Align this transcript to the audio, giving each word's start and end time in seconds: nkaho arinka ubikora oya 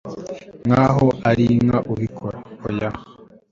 nkaho 0.67 1.07
arinka 1.29 1.77
ubikora 1.91 2.37
oya 2.67 2.89